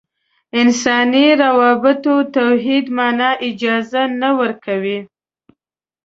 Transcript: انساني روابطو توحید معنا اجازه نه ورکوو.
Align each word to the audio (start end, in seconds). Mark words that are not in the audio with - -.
انساني 0.59 1.25
روابطو 1.41 2.15
توحید 2.37 2.85
معنا 2.97 3.29
اجازه 3.47 4.03
نه 4.21 4.29
ورکوو. 4.39 4.99